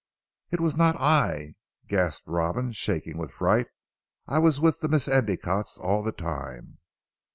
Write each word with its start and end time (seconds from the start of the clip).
"It 0.49 0.59
was 0.59 0.75
not 0.75 0.99
I," 0.99 1.53
gasped 1.87 2.25
Robin 2.25 2.71
shaking 2.71 3.19
with 3.19 3.29
fright, 3.29 3.67
"I 4.25 4.39
was 4.39 4.59
with 4.59 4.79
the 4.79 4.87
Miss 4.87 5.07
Endicottes 5.07 5.77
all 5.77 6.01
the 6.01 6.11
time." 6.11 6.79